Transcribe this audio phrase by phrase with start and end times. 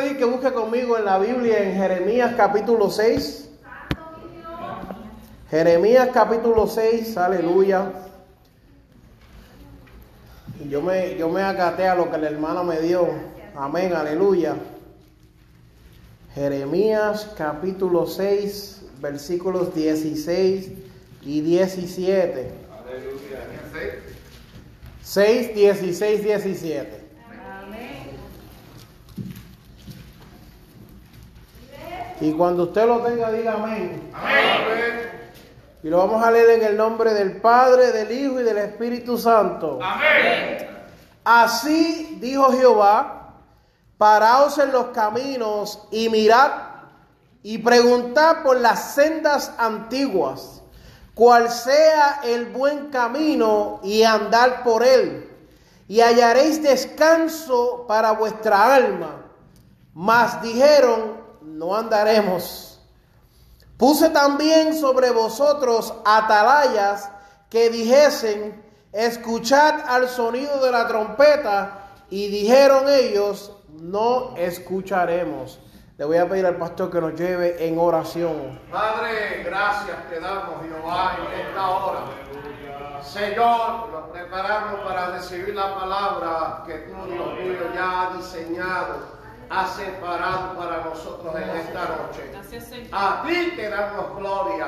[0.00, 3.48] Pedir que busque conmigo en la Biblia en Jeremías capítulo 6.
[5.50, 7.92] Jeremías capítulo 6, aleluya.
[10.62, 13.08] Y yo me, yo me acaté a lo que la hermana me dio.
[13.54, 14.56] Amén, aleluya.
[16.34, 20.72] Jeremías capítulo 6, versículos 16
[21.22, 22.50] y 17.
[22.84, 23.46] Aleluya.
[25.02, 26.95] 6, 16, 17.
[32.20, 34.10] Y cuando usted lo tenga, diga amén.
[34.14, 35.10] amén.
[35.82, 39.18] Y lo vamos a leer en el nombre del Padre, del Hijo y del Espíritu
[39.18, 39.78] Santo.
[39.82, 40.66] Amén.
[41.24, 43.34] Así dijo Jehová,
[43.98, 46.50] paraos en los caminos y mirad
[47.42, 50.62] y preguntad por las sendas antiguas,
[51.14, 55.30] cuál sea el buen camino y andar por él,
[55.86, 59.22] y hallaréis descanso para vuestra alma.
[59.94, 62.80] Mas dijeron, no andaremos.
[63.76, 67.10] Puse también sobre vosotros atalayas
[67.48, 75.60] que dijesen, escuchad al sonido de la trompeta, y dijeron ellos, no escucharemos.
[75.98, 78.60] Le voy a pedir al pastor que nos lleve en oración.
[78.70, 82.00] Padre, gracias te damos, Jehová, en esta hora.
[83.02, 89.15] Señor, nos preparamos para recibir la palabra que tú, Dios ya has diseñado
[89.50, 92.88] ha separado para nosotros en esta noche.
[92.92, 94.66] A ti te damos gloria.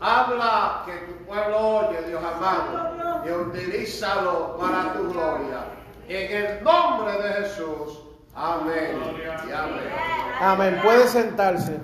[0.00, 5.64] Habla que tu pueblo oye, Dios amado, y utilízalo para tu gloria.
[6.08, 8.00] En el nombre de Jesús.
[8.34, 8.98] Amén.
[9.48, 9.90] Y amén.
[10.40, 10.80] Amén.
[10.82, 11.78] Puede sentarse.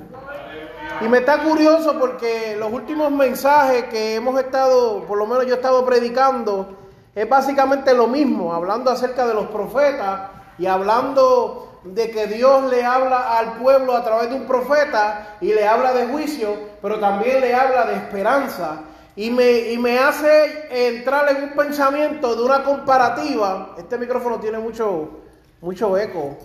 [1.00, 5.54] Y me está curioso porque los últimos mensajes que hemos estado, por lo menos yo
[5.54, 6.76] he estado predicando,
[7.14, 12.84] es básicamente lo mismo, hablando acerca de los profetas y hablando de que Dios le
[12.84, 17.40] habla al pueblo a través de un profeta y le habla de juicio, pero también
[17.40, 18.82] le habla de esperanza.
[19.14, 23.74] Y me, me hace entrar en un pensamiento de una comparativa.
[23.76, 25.20] Este micrófono tiene mucho,
[25.60, 26.38] mucho eco.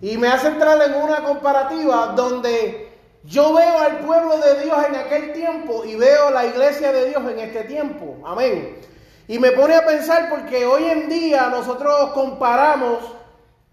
[0.00, 2.88] Y me hace entrar en una comparativa donde
[3.24, 7.22] yo veo al pueblo de Dios en aquel tiempo y veo la iglesia de Dios
[7.30, 8.16] en este tiempo.
[8.24, 8.78] Amén.
[9.26, 13.17] Y me pone a pensar porque hoy en día nosotros comparamos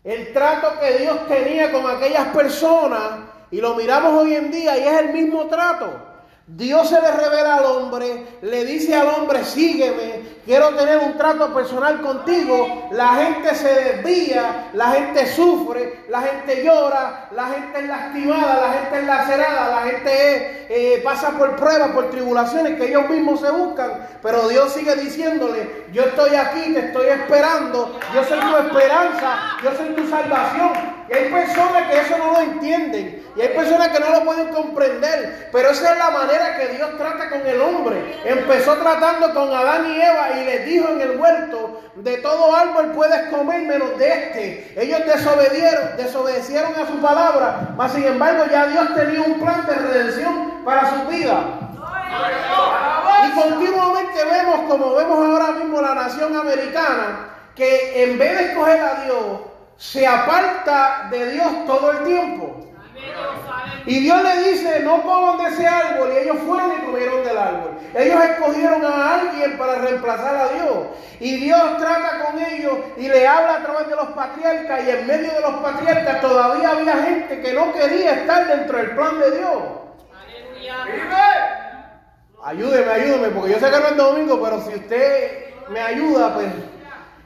[0.06, 4.84] el trato que Dios tenía con aquellas personas y lo miramos hoy en día y
[4.84, 5.92] es el mismo trato.
[6.46, 11.54] Dios se le revela al hombre, le dice al hombre, sígueme, quiero tener un trato
[11.54, 17.88] personal contigo, la gente se desvía, la gente sufre, la gente llora, la gente es
[17.88, 23.10] lastimada, la gente es lacerada, la gente eh, pasa por pruebas, por tribulaciones que ellos
[23.10, 28.40] mismos se buscan, pero Dios sigue diciéndole, yo estoy aquí, te estoy esperando, yo soy
[28.40, 30.96] tu esperanza, yo soy tu salvación.
[31.10, 34.48] Y hay personas que eso no lo entienden, y hay personas que no lo pueden
[34.48, 38.22] comprender, pero esa es la manera que Dios trata con el hombre.
[38.24, 42.94] Empezó tratando con Adán y Eva y les dijo en el huerto, de todo árbol
[42.94, 44.74] puedes comer menos de este.
[44.82, 49.76] Ellos desobedieron, desobedecieron a su palabra, mas sin embargo ya Dios tenía un plan de
[49.76, 51.44] redención para su vida.
[53.28, 58.80] Y continuamente vemos, como vemos ahora mismo la nación americana, que en vez de escoger
[58.80, 59.42] a Dios,
[59.78, 62.66] se aparta de Dios todo el tiempo.
[63.86, 66.12] Y Dios le dice, no coman de ese árbol.
[66.14, 67.72] Y ellos fueron y comieron del árbol.
[67.94, 70.78] Ellos escogieron a alguien para reemplazar a Dios.
[71.20, 74.84] Y Dios trata con ellos y le habla a través de los patriarcas.
[74.86, 78.92] Y en medio de los patriarcas todavía había gente que no quería estar dentro del
[78.92, 79.58] plan de Dios.
[82.44, 86.48] Ayúdeme, ayúdeme, porque yo sé que no es domingo, pero si usted me ayuda, pues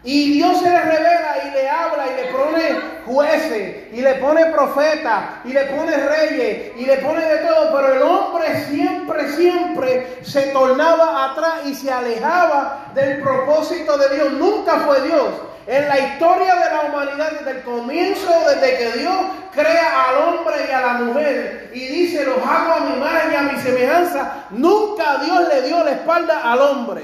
[0.03, 4.45] y Dios se le revela y le habla y le pone jueces y le pone
[4.45, 10.19] profetas y le pone reyes y le pone de todo, pero el hombre siempre, siempre
[10.21, 14.31] se tornaba atrás y se alejaba del propósito de Dios.
[14.33, 15.27] Nunca fue Dios.
[15.67, 19.15] En la historia de la humanidad, desde el comienzo, desde que Dios
[19.53, 23.35] crea al hombre y a la mujer y dice, los hago a mi imagen y
[23.35, 27.03] a mi semejanza, nunca Dios le dio la espalda al hombre.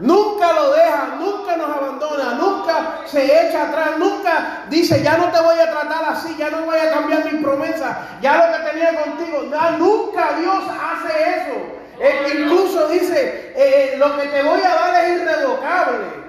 [0.00, 5.40] Nunca lo deja, nunca nos abandona, nunca se echa atrás, nunca dice, ya no te
[5.40, 9.02] voy a tratar así, ya no voy a cambiar mi promesa, ya lo que tenía
[9.02, 9.42] contigo.
[9.78, 12.38] nunca Dios hace eso.
[12.38, 16.27] incluso dice, eh, lo que te voy a dar es irrevocable.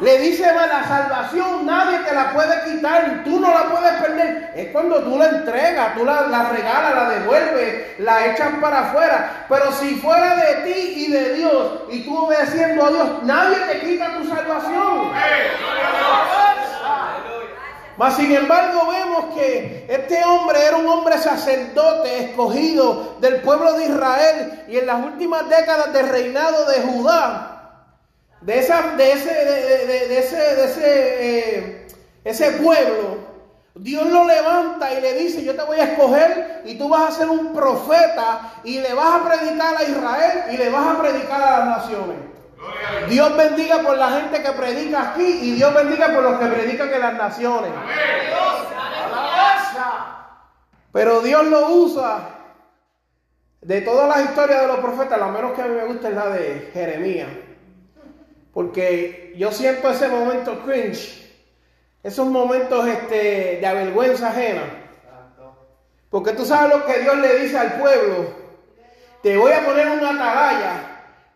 [0.00, 4.52] Le dice, la salvación nadie te la puede quitar, tú no la puedes perder.
[4.54, 9.46] Es cuando tú la entregas, tú la, la regalas, la devuelves, la echas para afuera.
[9.48, 13.80] Pero si fuera de ti y de Dios, y tú obedeciendo a Dios, nadie te
[13.80, 15.12] quita tu salvación.
[17.96, 23.86] Mas sin embargo vemos que este hombre era un hombre sacerdote escogido del pueblo de
[23.86, 27.57] Israel y en las últimas décadas del reinado de Judá
[28.40, 30.88] de, esa, de ese, de, ese, de ese,
[31.20, 31.86] eh,
[32.24, 33.28] ese pueblo,
[33.74, 37.18] Dios lo levanta y le dice, yo te voy a escoger y tú vas a
[37.18, 41.42] ser un profeta y le vas a predicar a Israel y le vas a predicar
[41.42, 42.16] a las naciones.
[43.08, 46.92] Dios bendiga por la gente que predica aquí y Dios bendiga por los que predican
[46.92, 47.70] en las naciones.
[50.92, 52.34] Pero Dios lo usa.
[53.60, 56.14] De todas las historias de los profetas, la menos que a mí me gusta es
[56.14, 57.28] la de Jeremías.
[58.58, 61.32] Porque yo siento ese momento cringe,
[62.02, 64.62] esos momentos este, de avergüenza ajena.
[66.10, 68.34] Porque tú sabes lo que Dios le dice al pueblo.
[69.22, 70.72] Te voy a poner una atalaya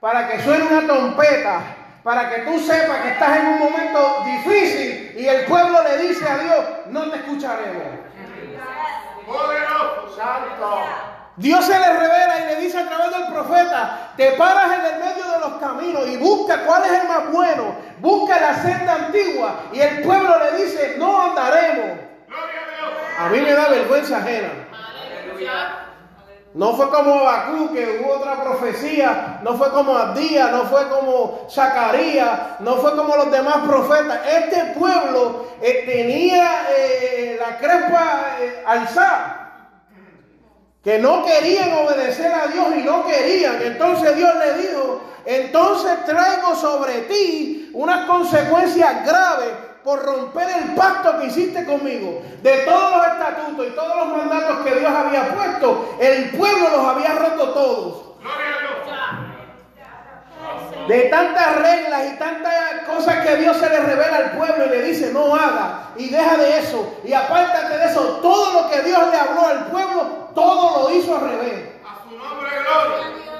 [0.00, 1.60] para que suene una trompeta,
[2.02, 6.28] para que tú sepas que estás en un momento difícil y el pueblo le dice
[6.28, 7.84] a Dios, no te escucharemos.
[9.28, 11.21] Poderoso, santo.
[11.36, 15.00] Dios se le revela y le dice a través del profeta, te paras en el
[15.00, 19.54] medio de los caminos y busca cuál es el más bueno, busca la senda antigua
[19.72, 22.00] y el pueblo le dice, no andaremos.
[23.18, 24.48] A mí me da vergüenza ajena.
[26.54, 31.46] No fue como Bakú, que hubo otra profecía, no fue como Abdía, no fue como
[31.50, 34.20] Zacarías, no fue como los demás profetas.
[34.26, 39.41] Este pueblo eh, tenía eh, la crepa eh, alzada
[40.82, 43.62] que no querían obedecer a Dios y no querían.
[43.62, 49.50] Entonces Dios le dijo, entonces traigo sobre ti unas consecuencias graves
[49.84, 52.22] por romper el pacto que hiciste conmigo.
[52.42, 56.86] De todos los estatutos y todos los mandatos que Dios había puesto, el pueblo los
[56.86, 58.02] había roto todos.
[60.88, 62.54] De tantas reglas y tantas
[62.86, 66.36] cosas que Dios se le revela al pueblo y le dice, no haga y deja
[66.36, 68.18] de eso y apártate de eso.
[68.22, 71.68] Todo lo que Dios le habló al pueblo, todo lo hizo al revés.
[71.84, 73.31] A su nombre, gloria.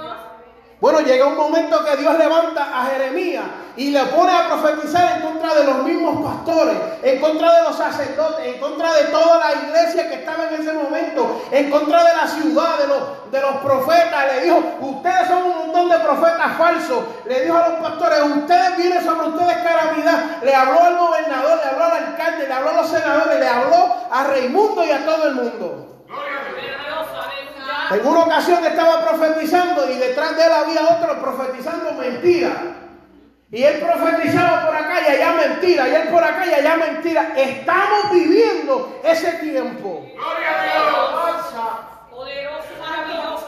[0.83, 3.45] Bueno, llega un momento que Dios levanta a Jeremías
[3.77, 7.77] y le pone a profetizar en contra de los mismos pastores, en contra de los
[7.77, 12.17] sacerdotes, en contra de toda la iglesia que estaba en ese momento, en contra de
[12.17, 12.79] la ciudad,
[13.31, 14.35] de los, profetas.
[14.35, 17.05] Le dijo, ustedes son un montón de profetas falsos.
[17.27, 20.43] Le dijo a los pastores, ustedes vienen sobre ustedes calamidad.
[20.43, 23.97] Le habló al gobernador, le habló al alcalde, le habló a los senadores, le habló
[24.11, 25.93] a Raimundo y a todo el mundo.
[27.91, 32.77] En una ocasión estaba profetizando y detrás de él había otro profetizando mentira.
[33.51, 37.35] Y él profetizaba por acá y allá mentira, y él por acá y allá mentira.
[37.37, 40.07] Estamos viviendo ese tiempo.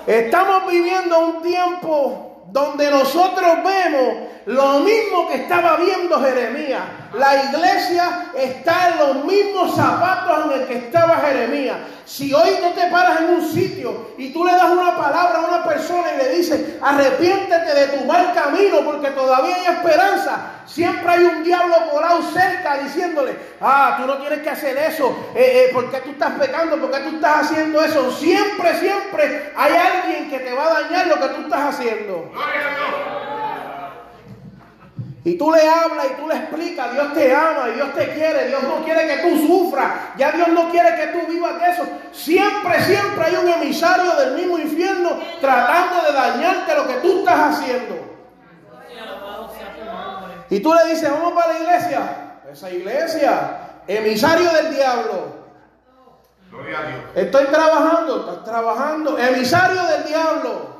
[0.06, 6.82] Estamos viviendo un tiempo donde nosotros vemos lo mismo que estaba viendo Jeremías.
[7.16, 11.76] La iglesia está en los mismos zapatos en el que estaba Jeremías.
[12.04, 15.48] Si hoy no te paras en un sitio y tú le das una palabra a
[15.48, 21.08] una persona y le dices, arrepiéntete de tu mal camino porque todavía hay esperanza, siempre
[21.08, 25.70] hay un diablo colado cerca diciéndole, ah, tú no tienes que hacer eso, eh, eh,
[25.72, 28.10] porque tú estás pecando, porque tú estás haciendo eso.
[28.10, 32.30] Siempre, siempre hay alguien que te va a dañar lo que tú estás haciendo.
[35.24, 38.48] Y tú le hablas y tú le explicas, Dios te ama, y Dios te quiere,
[38.48, 41.82] Dios no quiere que tú sufras, ya Dios no quiere que tú vivas de eso.
[42.12, 47.58] Siempre, siempre hay un emisario del mismo infierno tratando de dañarte lo que tú estás
[47.58, 47.94] haciendo.
[50.50, 52.00] Y tú le dices, vamos para la iglesia.
[52.52, 55.44] Esa iglesia, emisario del diablo.
[57.14, 60.73] Estoy trabajando, estás trabajando, emisario del diablo.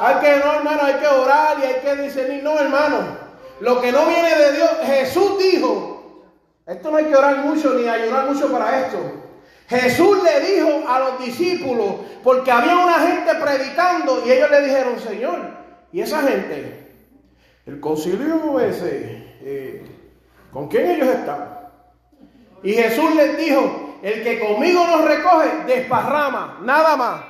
[0.00, 2.42] Hay que, no, hermano, hay que orar y hay que discernir.
[2.42, 3.28] No, hermano.
[3.60, 6.24] Lo que no viene de Dios, Jesús dijo,
[6.66, 8.98] esto no hay que orar mucho ni ayunar mucho para esto.
[9.68, 14.98] Jesús le dijo a los discípulos, porque había una gente predicando y ellos le dijeron,
[15.00, 15.38] Señor,
[15.92, 16.94] ¿y esa gente?
[17.66, 19.84] El concilio ese, eh,
[20.52, 21.58] ¿con quién ellos están?
[22.62, 27.20] Y Jesús les dijo, el que conmigo nos recoge, desparrama, nada más.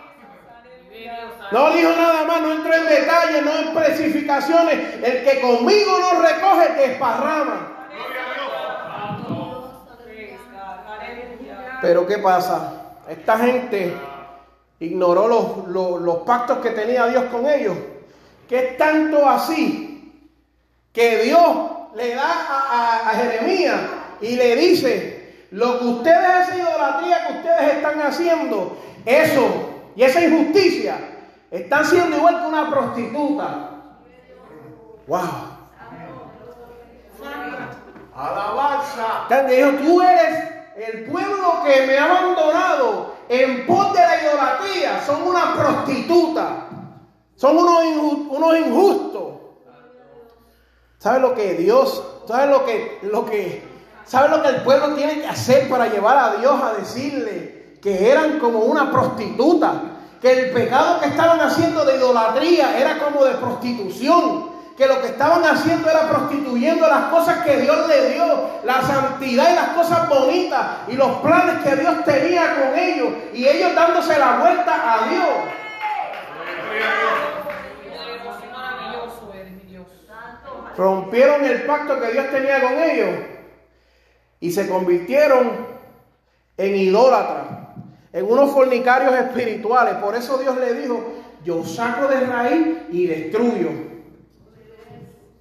[1.50, 4.94] No dijo nada más, no entró en detalles, no en especificaciones.
[5.02, 7.74] El que conmigo no recoge, desparrama.
[11.80, 12.72] Pero ¿qué pasa?
[13.08, 13.94] Esta gente
[14.80, 15.28] ignoró
[15.68, 17.76] los, los, pactos que tenía Dios con ellos.
[18.48, 20.12] Que es tanto así
[20.92, 21.40] que Dios
[21.94, 23.80] le da a, a Jeremías
[24.20, 28.76] y le dice, lo que ustedes, esa idolatría que ustedes están haciendo,
[29.06, 29.67] eso
[29.98, 30.96] y esa injusticia,
[31.50, 33.70] están siendo igual que una prostituta.
[35.08, 35.28] ¡Wow!
[38.14, 39.26] Alabanza.
[39.48, 45.02] Dijo, tú eres el pueblo que me ha abandonado en pos de la idolatría.
[45.04, 46.68] Son una prostituta.
[47.34, 47.82] Son unos,
[48.30, 49.32] unos injustos.
[50.98, 53.64] ¿Sabes lo que Dios, sabes lo que, lo que,
[54.04, 58.10] sabes lo que el pueblo tiene que hacer para llevar a Dios a decirle que
[58.10, 59.82] eran como una prostituta?
[60.20, 65.08] que el pecado que estaban haciendo de idolatría era como de prostitución, que lo que
[65.08, 70.08] estaban haciendo era prostituyendo las cosas que Dios le dio, la santidad y las cosas
[70.08, 75.08] bonitas y los planes que Dios tenía con ellos, y ellos dándose la vuelta a
[75.08, 75.28] Dios.
[80.76, 83.08] Rompieron el pacto que Dios tenía con ellos
[84.38, 85.66] y se convirtieron
[86.56, 87.57] en idólatras
[88.12, 89.94] en unos fornicarios espirituales.
[89.94, 91.02] Por eso Dios le dijo,
[91.44, 93.70] yo saco de raíz y destruyo.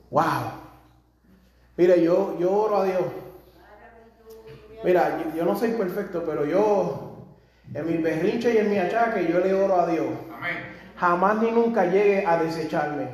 [0.09, 0.51] Wow.
[1.75, 3.03] Mire, yo, yo oro a Dios.
[4.83, 7.25] Mira, yo, no soy perfecto, pero yo,
[7.73, 10.07] en mi berrinche y en mi achaque, yo le oro a Dios.
[10.97, 13.09] Jamás ni nunca llegue a desecharme.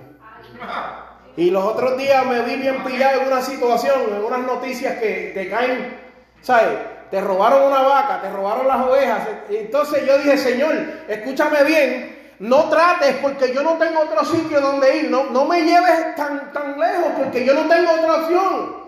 [1.35, 5.31] Y los otros días me vi bien pillado en una situación, en unas noticias que
[5.33, 5.97] te caen,
[6.41, 6.77] ¿sabes?
[7.09, 9.27] Te robaron una vaca, te robaron las ovejas.
[9.49, 10.73] Entonces yo dije, Señor,
[11.07, 15.61] escúchame bien, no trates porque yo no tengo otro sitio donde ir, no, no me
[15.61, 18.83] lleves tan, tan lejos porque yo no tengo otra opción.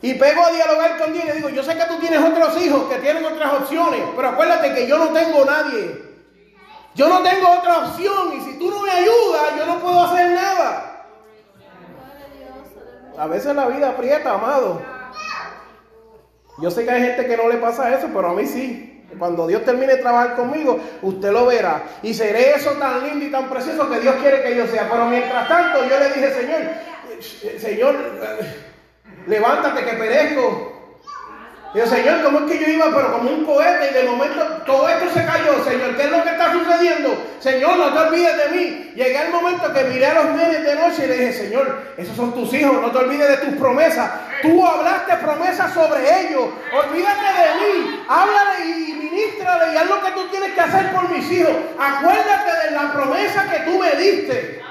[0.00, 2.60] Y pego a dialogar con Dios y le digo, yo sé que tú tienes otros
[2.62, 6.08] hijos que tienen otras opciones, pero acuérdate que yo no tengo nadie.
[6.94, 10.30] Yo no tengo otra opción y si tú no me ayudas, yo no puedo hacer
[10.32, 11.06] nada.
[13.18, 14.97] A veces la vida aprieta, amado.
[16.60, 19.04] Yo sé que hay gente que no le pasa eso, pero a mí sí.
[19.18, 21.82] Cuando Dios termine de trabajar conmigo, usted lo verá.
[22.02, 24.88] Y seré eso tan lindo y tan precioso que Dios quiere que yo sea.
[24.90, 26.60] Pero mientras tanto, yo le dije, Señor,
[27.58, 27.96] Señor,
[29.26, 30.77] levántate que perezco.
[31.74, 34.88] Y Señor, ¿cómo es que yo iba, pero como un cohete y de momento todo
[34.88, 35.62] esto se cayó?
[35.62, 37.14] Señor, ¿qué es lo que está sucediendo?
[37.40, 38.92] Señor, no te olvides de mí.
[38.94, 42.16] Llegué el momento que miré a los nenes de noche y le dije, Señor, esos
[42.16, 44.10] son tus hijos, no te olvides de tus promesas.
[44.40, 46.48] Tú hablaste promesas sobre ellos.
[46.72, 48.04] Olvídate de mí.
[48.08, 51.52] Háblale y ministrale y haz lo que tú tienes que hacer por mis hijos.
[51.78, 54.62] Acuérdate de la promesa que tú me diste.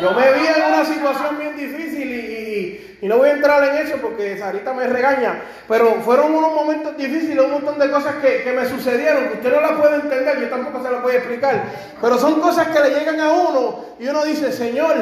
[0.00, 2.23] Yo me vi en una situación bien difícil y,
[3.02, 7.44] no voy a entrar en eso porque Sarita me regaña, pero fueron unos momentos difíciles,
[7.44, 10.82] un montón de cosas que, me sucedieron, que usted no las puede entender, yo tampoco
[10.82, 11.64] se las voy a explicar,
[12.00, 14.96] pero son cosas que le llegan a uno y uno dice, Señor,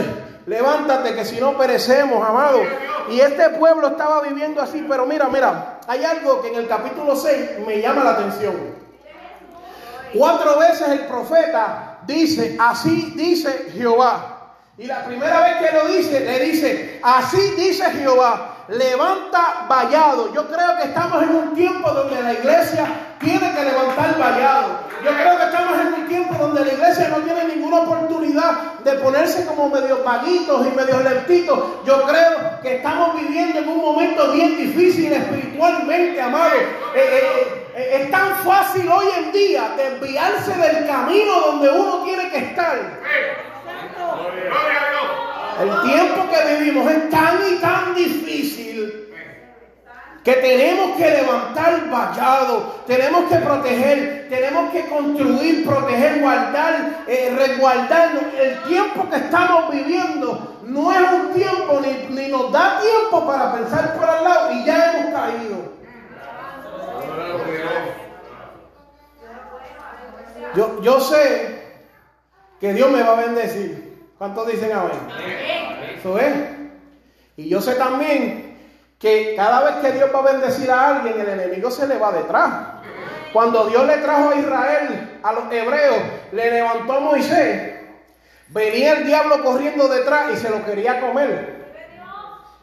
[0.46, 2.60] levántate que si no perecemos, amado.
[3.10, 7.14] Y este pueblo estaba viviendo así, pero mira, mira, hay algo que en el capítulo
[7.14, 8.82] 6 me llama la atención.
[10.14, 14.31] Cuatro veces el profeta dice, así dice Jehová.
[14.78, 20.32] Y la primera vez que lo dice, le dice, así dice Jehová, levanta vallado.
[20.32, 22.86] Yo creo que estamos en un tiempo donde la iglesia
[23.20, 24.80] tiene que levantar vallado.
[25.04, 28.92] Yo creo que estamos en un tiempo donde la iglesia no tiene ninguna oportunidad de
[28.92, 31.58] ponerse como medio vaguitos y medio lentitos.
[31.84, 36.54] Yo creo que estamos viviendo en un momento bien difícil espiritualmente, amado.
[36.56, 42.30] Eh, eh, eh, es tan fácil hoy en día desviarse del camino donde uno tiene
[42.30, 42.78] que estar.
[45.60, 49.12] El tiempo que vivimos es tan y tan difícil
[50.24, 58.22] que tenemos que levantar vallado, tenemos que proteger, tenemos que construir, proteger, guardar, eh, resguardarnos.
[58.38, 63.52] El tiempo que estamos viviendo no es un tiempo ni, ni nos da tiempo para
[63.52, 65.72] pensar por al lado y ya hemos caído.
[70.54, 71.62] Yo, yo sé
[72.60, 73.81] que Dios me va a bendecir.
[74.22, 74.92] ¿Cuántos dicen amén?
[75.98, 76.32] Eso es.
[77.36, 78.56] Y yo sé también
[78.96, 82.12] que cada vez que Dios va a bendecir a alguien, el enemigo se le va
[82.12, 82.52] detrás.
[83.32, 85.96] Cuando Dios le trajo a Israel, a los hebreos,
[86.30, 87.80] le levantó a Moisés,
[88.50, 91.72] venía el diablo corriendo detrás y se lo quería comer.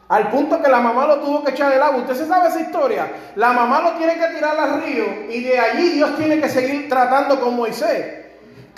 [0.08, 2.00] Al punto que la mamá lo tuvo que echar el agua.
[2.00, 3.12] ¿Usted se sabe esa historia?
[3.36, 6.88] La mamá lo tiene que tirar al río y de allí Dios tiene que seguir
[6.88, 8.19] tratando con Moisés.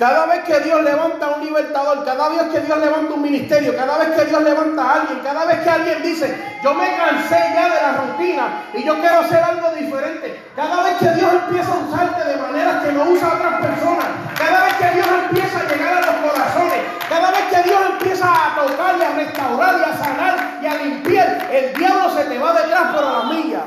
[0.03, 3.99] Cada vez que Dios levanta un libertador, cada vez que Dios levanta un ministerio, cada
[3.99, 7.69] vez que Dios levanta a alguien, cada vez que alguien dice, yo me cansé ya
[7.69, 11.77] de la rutina y yo quiero hacer algo diferente, cada vez que Dios empieza a
[11.77, 14.07] usarte de maneras que no usa a otras personas,
[14.37, 18.27] cada vez que Dios empieza a llegar a los corazones, cada vez que Dios empieza
[18.27, 22.39] a tocar y a restaurar y a sanar y a limpiar, el diablo se te
[22.41, 23.61] va detrás por la milla.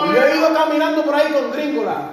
[0.00, 2.11] Y yo he ido caminando por ahí con gringola.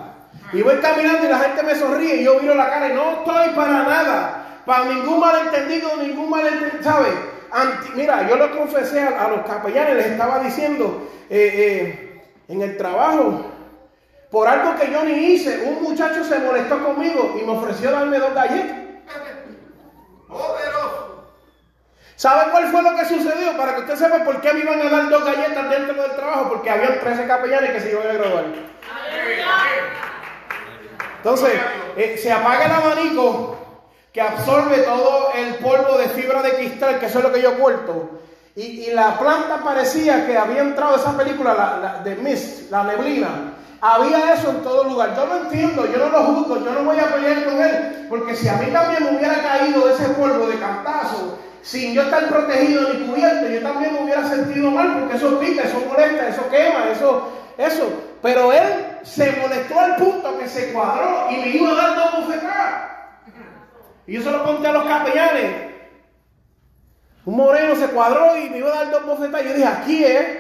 [0.51, 3.11] Y voy caminando y la gente me sonríe y yo miro la cara y no
[3.11, 7.13] estoy para nada, para ningún malentendido, ningún malentendido, ¿sabes?
[7.95, 13.45] mira, yo lo confesé a, los capellanes, les estaba diciendo eh, eh, en el trabajo,
[14.31, 18.19] por algo que yo ni hice, un muchacho se molestó conmigo y me ofreció darme
[18.19, 18.77] dos galletas.
[22.15, 23.55] ¿Sabe cuál fue lo que sucedió?
[23.55, 26.49] Para que usted sepa por qué me iban a dar dos galletas dentro del trabajo,
[26.49, 28.45] porque había 13 capellanes que se iban a graduar.
[31.19, 31.51] Entonces,
[31.97, 33.57] eh, se apaga el abanico
[34.13, 37.59] que absorbe todo el polvo de fibra de cristal, que eso es lo que yo
[37.59, 38.09] corto.
[38.55, 43.53] Y, la planta parecía que había entrado esa película la, de Mist, la neblina.
[43.81, 45.15] Había eso en todo lugar.
[45.15, 48.35] Yo no entiendo, yo no lo juzgo, yo no voy a pelear con él, porque
[48.35, 52.93] si a mí también me hubiera caído ese polvo de cantazo, sin yo estar protegido
[52.93, 56.89] ni cubierto, yo también me hubiera sentido mal, porque eso pica, eso molesta, eso quema,
[56.91, 58.08] eso, eso.
[58.21, 62.25] Pero él se molestó al punto que se cuadró y me iba a dar dos
[62.25, 62.91] bofetadas.
[64.07, 65.69] Y yo se lo conté a los capellanes.
[67.25, 69.45] Un moreno se cuadró y me iba a dar dos bofetadas.
[69.45, 70.37] Yo dije, aquí es.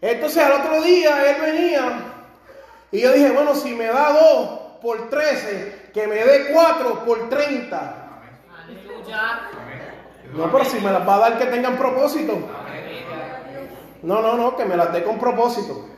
[0.00, 2.12] Entonces al otro día él venía
[2.92, 7.28] y yo dije, bueno, si me da dos por trece, que me dé cuatro por
[7.28, 7.94] treinta.
[10.32, 12.38] No, pero si me las va a dar que tengan propósito.
[14.02, 15.88] No, no, no, que me las dé con propósito.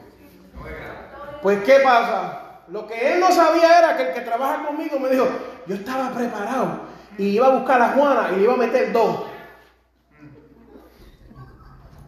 [1.42, 2.62] Pues ¿qué pasa?
[2.68, 5.26] Lo que él no sabía era que el que trabaja conmigo me dijo,
[5.66, 6.80] yo estaba preparado
[7.16, 9.25] y iba a buscar a Juana y le iba a meter dos.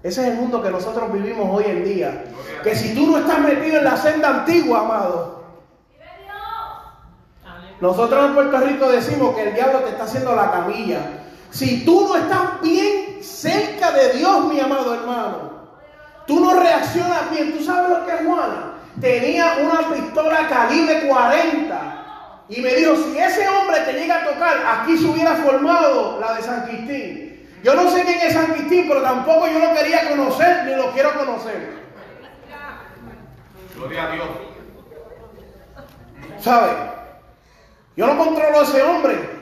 [0.02, 2.24] Ese es el mundo que nosotros vivimos hoy en día.
[2.62, 5.40] Que si tú no estás metido en la senda antigua, amado,
[7.80, 11.00] nosotros en Puerto Rico decimos que el diablo te está haciendo la camilla.
[11.50, 15.50] Si tú no estás bien cerca de Dios, mi amado hermano,
[16.26, 17.56] tú no reaccionas bien.
[17.56, 18.69] ¿Tú sabes lo que es Juana?
[19.00, 21.96] Tenía una pistola calibre 40.
[22.48, 26.34] Y me dijo, si ese hombre te llega a tocar, aquí se hubiera formado la
[26.34, 27.48] de San Quintín.
[27.62, 30.90] Yo no sé quién es San Quintín, pero tampoco yo lo quería conocer ni lo
[30.92, 31.80] quiero conocer.
[33.76, 34.28] Gloria a Dios.
[36.40, 36.70] ¿Sabe?
[37.96, 39.39] Yo no controlo a ese hombre.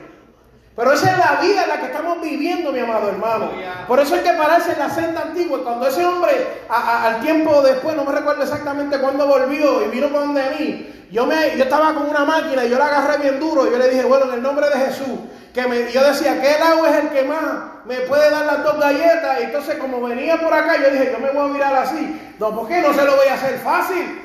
[0.79, 3.51] Pero esa es la vida en la que estamos viviendo, mi amado hermano.
[3.85, 5.61] Por eso hay que pararse en la senda antigua.
[5.61, 6.31] Cuando ese hombre,
[6.69, 11.25] al tiempo después, no me recuerdo exactamente cuándo volvió y vino por donde mí, yo,
[11.25, 13.67] me, yo estaba con una máquina y yo la agarré bien duro.
[13.67, 15.19] Y yo le dije, bueno, en el nombre de Jesús,
[15.53, 17.43] que me, yo decía, ¿qué lado es el que más
[17.83, 19.41] me puede dar las dos galletas?
[19.41, 22.33] Y entonces, como venía por acá, yo dije, yo me voy a mirar así.
[22.39, 24.21] No, ¿por qué no se lo voy a hacer fácil?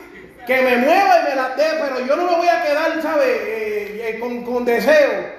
[0.47, 3.25] Que me mueva y me la dé, pero yo no me voy a quedar, ¿sabe?
[3.27, 5.34] Eh, eh, con, con deseo.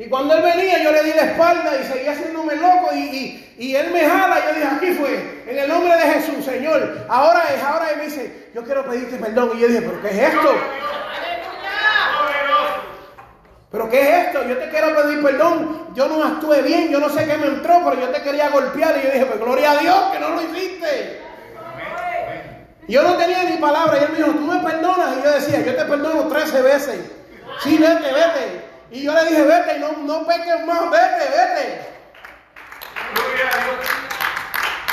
[0.00, 2.90] Y cuando él venía, yo le di la espalda y seguía haciéndome loco.
[2.94, 4.38] Y, y, él me jala.
[4.38, 7.04] Y yo dije, aquí fue, en el nombre de Jesús, Señor.
[7.08, 7.96] Ahora es, ahora es.
[7.96, 9.50] Me dice, yo quiero pedirte perdón.
[9.56, 10.54] Y yo dije, ¿pero qué es esto?
[13.72, 14.44] ¿Pero qué es esto?
[14.46, 15.88] Yo te quiero pedir perdón.
[15.94, 16.90] Yo no actué bien.
[16.90, 18.96] Yo no sé qué me entró, pero yo te quería golpear.
[18.98, 21.22] Y yo dije, pues gloria a Dios que no lo hiciste.
[22.86, 23.98] Yo no tenía ni palabra.
[23.98, 25.16] Y él me dijo, ¿tú me perdonas?
[25.16, 27.00] Y yo decía, yo te perdono 13 veces.
[27.64, 28.68] Sí, vete, vete.
[28.90, 31.88] Y yo le dije, vete, y no, no peques más, vete, vete.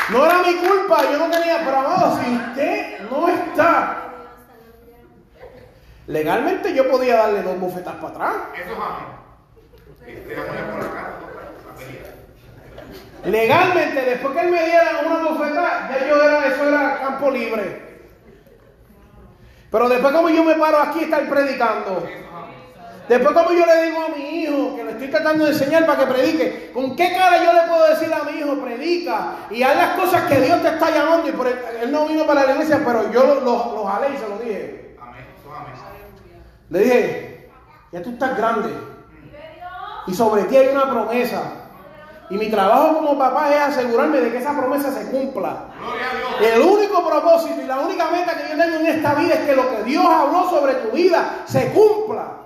[0.10, 3.97] No era mi culpa, yo no tenía, pero amado, si usted no está,
[6.08, 8.36] legalmente yo podía darle dos bofetas para atrás.
[13.23, 17.86] Legalmente, después que él me diera una bofeta, ya yo era, eso era campo libre.
[19.71, 22.08] Pero después como yo me paro aquí a estar predicando,
[23.07, 25.99] Después como yo le digo a mi hijo, que le estoy tratando de enseñar para
[25.99, 29.75] que predique, ¿con qué cara yo le puedo decir a mi hijo, predica y haz
[29.75, 31.29] las cosas que Dios te está llamando?
[31.29, 34.27] Y por él, no vino para la iglesia, pero yo lo, lo, jalé y se
[34.27, 34.97] lo dije.
[34.99, 35.25] Amén.
[36.69, 37.49] Le dije,
[37.91, 38.73] ya tú estás grande.
[40.07, 41.41] Y sobre ti hay una promesa.
[42.31, 45.67] Y mi trabajo como papá es asegurarme de que esa promesa se cumpla.
[46.41, 49.55] El único propósito y la única meta que yo tengo en esta vida es que
[49.55, 52.44] lo que Dios habló sobre tu vida se cumpla.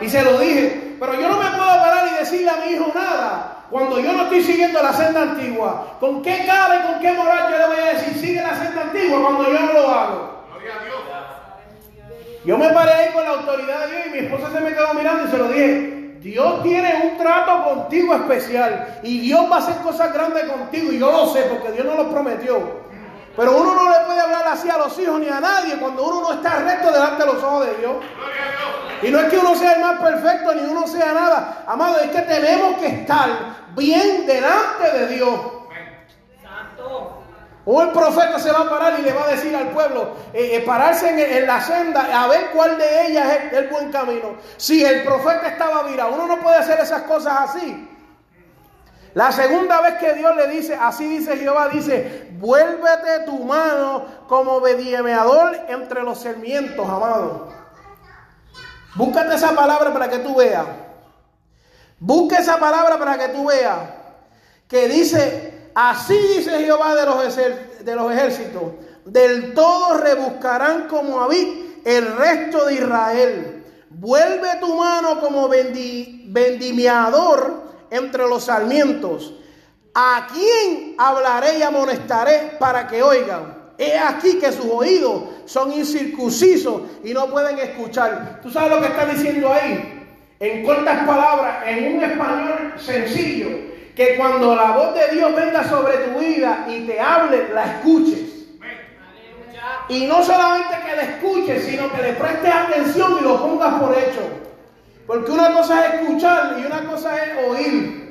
[0.00, 2.90] Y se lo dije, pero yo no me puedo parar y decirle a mi hijo
[2.94, 5.96] nada cuando yo no estoy siguiendo la senda antigua.
[6.00, 8.82] ¿Con qué cara y con qué moral yo le voy a decir sigue la senda
[8.82, 10.44] antigua cuando yo no lo hago?
[10.50, 11.00] Gloria a Dios.
[12.44, 14.94] Yo me paré ahí con la autoridad de Dios y mi esposa se me quedó
[14.94, 19.58] mirando y se lo dije, Dios tiene un trato contigo especial y Dios va a
[19.58, 22.80] hacer cosas grandes contigo y yo lo sé porque Dios no lo prometió.
[23.36, 26.22] Pero uno no le puede hablar así a los hijos ni a nadie cuando uno
[26.22, 27.92] no está recto delante de los ojos de Dios.
[29.02, 31.64] Y no es que uno sea el más perfecto ni uno sea nada.
[31.66, 33.28] Amado, es que tenemos que estar
[33.74, 35.40] bien delante de Dios.
[37.64, 40.56] O el profeta se va a parar y le va a decir al pueblo, eh,
[40.56, 44.36] eh, pararse en, la senda a ver cuál de ellas es el buen camino.
[44.56, 47.88] Si el profeta estaba virado, uno no puede hacer esas cosas así.
[49.12, 54.60] La segunda vez que Dios le dice, así dice Jehová, dice, vuélvete tu mano como
[54.60, 57.59] bediemeador entre los sarmientos, amado.
[58.94, 60.66] Búscate esa palabra para que tú veas.
[61.98, 63.78] Busca esa palabra para que tú veas.
[64.66, 67.36] Que dice, así dice Jehová de los,
[67.84, 68.62] de los ejércitos,
[69.04, 73.64] del todo rebuscarán como Abí el resto de Israel.
[73.90, 79.34] Vuelve tu mano como vendimiador entre los sarmientos.
[79.94, 83.59] ¿A quién hablaré y amonestaré para que oigan?
[83.80, 88.38] He aquí que sus oídos son incircuncisos y no pueden escuchar.
[88.42, 90.06] ¿Tú sabes lo que está diciendo ahí?
[90.38, 93.48] En cortas palabras, en un español sencillo,
[93.96, 98.20] que cuando la voz de Dios venga sobre tu vida y te hable, la escuches.
[99.88, 103.96] Y no solamente que la escuches, sino que le prestes atención y lo pongas por
[103.96, 104.20] hecho.
[105.06, 108.09] Porque una cosa es escuchar y una cosa es oír.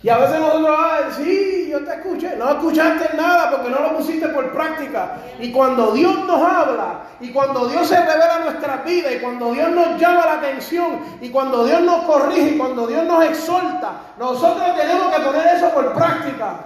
[0.00, 2.36] Y a veces nosotros, ah, sí, yo te escuché.
[2.36, 5.16] No escuchaste nada porque no lo pusiste por práctica.
[5.40, 9.52] Y cuando Dios nos habla, y cuando Dios se revela en nuestra vida, y cuando
[9.52, 13.92] Dios nos llama la atención, y cuando Dios nos corrige, y cuando Dios nos exhorta,
[14.18, 16.60] nosotros tenemos que poner eso por práctica.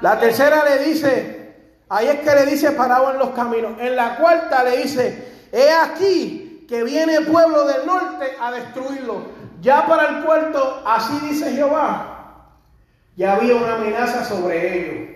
[0.00, 1.54] La tercera le dice,
[1.88, 3.74] ahí es que le dice parado en los caminos.
[3.78, 9.26] En la cuarta le dice, he aquí que viene el pueblo del norte a destruirlo.
[9.60, 12.50] Ya para el cuarto, así dice Jehová,
[13.16, 15.14] ya había una amenaza sobre ellos.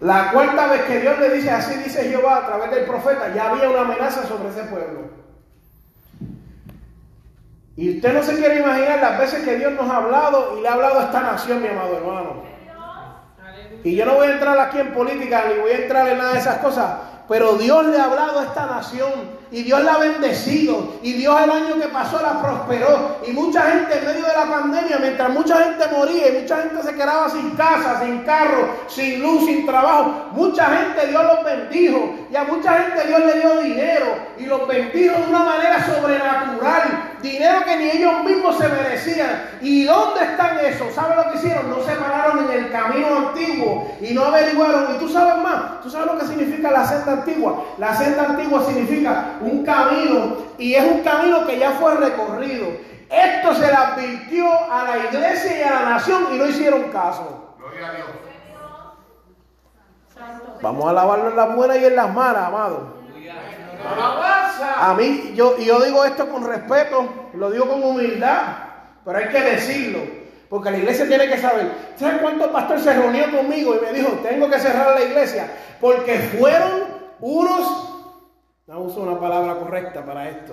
[0.00, 3.50] La cuarta vez que Dios le dice, así dice Jehová a través del profeta, ya
[3.50, 5.10] había una amenaza sobre ese pueblo.
[7.76, 10.68] Y usted no se quiere imaginar las veces que Dios nos ha hablado y le
[10.68, 12.42] ha hablado a esta nación, mi amado hermano.
[13.84, 16.32] Y yo no voy a entrar aquí en política ni voy a entrar en nada
[16.32, 19.10] de esas cosas, pero Dios le ha hablado a esta nación
[19.50, 23.62] y Dios la ha bendecido y Dios el año que pasó la prosperó y mucha
[23.62, 27.30] gente en medio de la pandemia, mientras mucha gente moría y mucha gente se quedaba
[27.30, 32.44] sin casa, sin carro, sin luz, sin trabajo, mucha gente Dios los bendijo y a
[32.44, 34.06] mucha gente Dios le dio dinero
[34.38, 39.50] y los bendijo de una manera sobrenatural, dinero que ni ellos mismos se merecían.
[39.60, 40.92] ¿Y dónde están esos?
[40.94, 41.70] ¿Saben lo que hicieron?
[41.70, 44.94] No se pararon en el camino antiguo y no averiguaron.
[44.94, 47.64] Y tú sabes más, tú sabes lo que significa la senda antigua.
[47.78, 52.66] La senda antigua significa un camino y es un camino que ya fue recorrido.
[53.10, 57.54] Esto se le advirtió a la iglesia y a la nación y no hicieron caso.
[57.58, 58.06] Gloria a Dios.
[60.62, 62.96] Vamos a alabarlo en las buenas y en las malas, amado.
[64.78, 68.42] A mí, yo, yo digo esto con respeto, lo digo con humildad,
[69.04, 70.00] pero hay que decirlo.
[70.48, 71.70] Porque la iglesia tiene que saber.
[71.96, 75.50] ¿Saben cuántos pastores se reunió conmigo y me dijo, tengo que cerrar la iglesia?
[75.80, 76.84] Porque fueron
[77.20, 77.55] unos
[78.76, 80.52] no uso una palabra correcta para esto.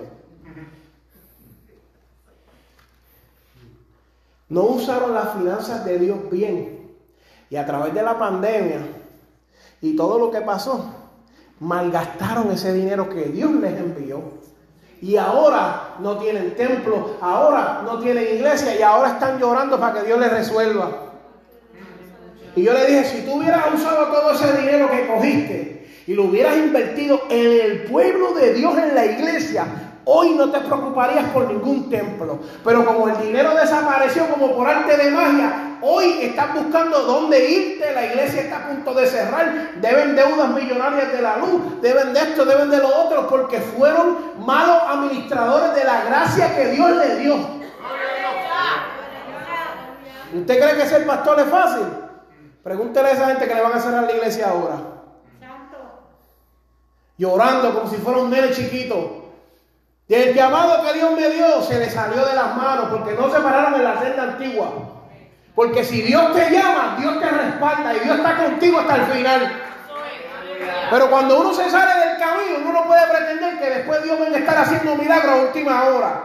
[4.47, 6.89] No usaron las finanzas de Dios bien.
[7.49, 8.79] Y a través de la pandemia
[9.81, 10.85] y todo lo que pasó,
[11.59, 14.21] malgastaron ese dinero que Dios les envió.
[15.01, 20.07] Y ahora no tienen templo, ahora no tienen iglesia y ahora están llorando para que
[20.07, 20.91] Dios les resuelva.
[22.55, 25.72] Y yo le dije, si tú hubieras usado todo ese dinero que cogiste
[26.05, 29.65] y lo hubieras invertido en el pueblo de Dios, en la iglesia,
[30.05, 32.39] hoy no te preocuparías por ningún templo.
[32.63, 37.93] Pero como el dinero desapareció como por arte de magia, hoy estás buscando dónde irte,
[37.93, 42.19] la iglesia está a punto de cerrar, deben deudas millonarias de la luz, deben de
[42.19, 47.19] esto, deben de lo otro, porque fueron malos administradores de la gracia que Dios les
[47.19, 47.63] dio.
[50.33, 51.85] ¿Usted cree que ser pastor es fácil?
[52.63, 54.92] Pregúntele a esa gente que le van a cerrar la iglesia ahora
[57.17, 59.31] llorando como si fuera un nene chiquito.
[60.07, 63.31] Y el llamado que Dios me dio se le salió de las manos porque no
[63.31, 64.67] se pararon en la senda antigua.
[65.55, 69.61] Porque si Dios te llama, Dios te respalda y Dios está contigo hasta el final.
[70.89, 74.35] Pero cuando uno se sale del camino, uno no puede pretender que después Dios venga
[74.35, 76.23] a estar haciendo milagros a última hora.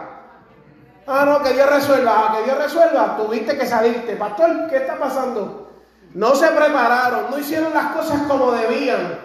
[1.07, 4.15] Ah, no, que Dios resuelva, que Dios resuelva, tuviste que salirte.
[4.15, 5.69] Pastor, ¿qué está pasando?
[6.13, 9.19] no se prepararon, no hicieron las cosas como debían,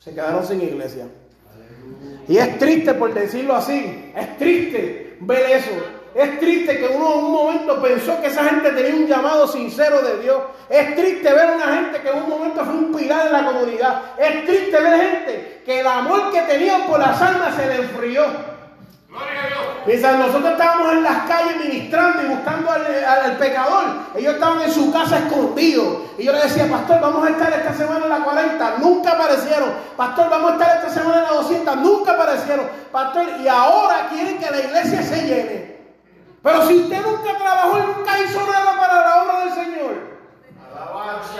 [0.00, 1.06] se quedaron sin iglesia.
[2.26, 5.70] Y es triste por decirlo así, es triste ver eso.
[6.14, 10.02] Es triste que uno en un momento pensó que esa gente tenía un llamado sincero
[10.02, 10.42] de Dios.
[10.68, 13.44] Es triste ver a una gente que en un momento fue un pilar en la
[13.44, 14.02] comunidad.
[14.18, 18.24] Es triste ver gente que el amor que tenían por las almas se le enfrió.
[19.86, 24.92] Mientras nosotros estábamos en las calles ministrando y buscando al, pecador, ellos estaban en su
[24.92, 25.98] casa escondidos.
[26.18, 29.70] Y yo le decía, pastor, vamos a estar esta semana en la 40, nunca aparecieron.
[29.96, 32.66] Pastor, vamos a estar esta semana en la 200, nunca aparecieron.
[32.92, 35.80] Pastor, y ahora quieren que la iglesia se llene.
[36.42, 40.10] Pero si usted nunca trabajó y nunca hizo nada para la obra del Señor.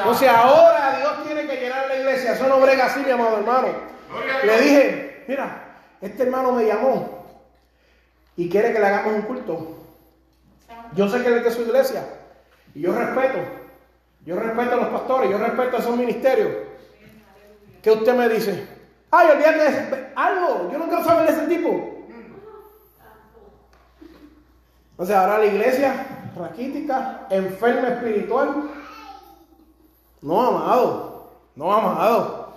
[0.07, 2.33] O sea, ahora Dios tiene que llenar la iglesia.
[2.33, 3.69] Eso no brega así, mi amado hermano.
[4.45, 7.20] Le dije, mira, este hermano me llamó
[8.37, 9.77] y quiere que le hagamos un culto.
[10.95, 12.05] Yo sé que él es de su iglesia
[12.75, 13.39] y yo respeto.
[14.25, 16.51] Yo respeto a los pastores, yo respeto a esos ministerios.
[17.83, 18.67] ¿Qué usted me dice?
[19.11, 22.07] Ay, olvídate de algo, yo no quiero saber de ese tipo.
[24.97, 28.71] O sea, ahora la iglesia raquítica, enferma espiritual.
[30.21, 32.53] No, amado, no, amado.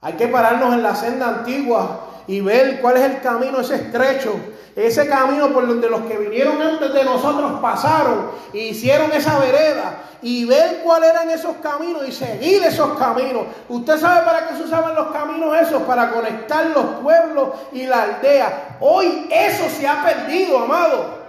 [0.00, 4.34] Hay que pararnos en la senda antigua y ver cuál es el camino ese estrecho,
[4.74, 9.96] ese camino por donde los que vinieron antes de nosotros pasaron e hicieron esa vereda
[10.22, 13.42] y ver cuáles eran esos caminos y seguir esos caminos.
[13.68, 18.04] Usted sabe para qué se usaban los caminos esos, para conectar los pueblos y la
[18.04, 18.78] aldea.
[18.80, 21.22] Hoy eso se ha perdido, amado.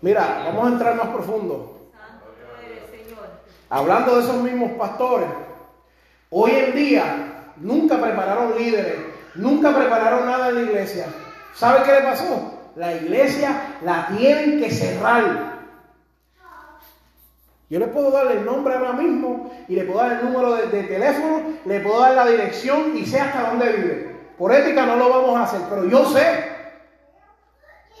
[0.00, 1.92] Mira, vamos a entrar más profundo.
[3.70, 5.28] Hablando de esos mismos pastores,
[6.30, 8.96] hoy en día nunca prepararon líderes,
[9.34, 11.06] nunca prepararon nada en la iglesia.
[11.54, 12.70] ¿Sabe qué le pasó?
[12.76, 15.56] La iglesia la tienen que cerrar.
[17.68, 20.82] Yo le puedo dar el nombre ahora mismo y le puedo dar el número de,
[20.84, 24.16] teléfono, le puedo dar la dirección y sé hasta dónde vive.
[24.38, 26.56] Por ética no lo vamos a hacer, pero yo sé.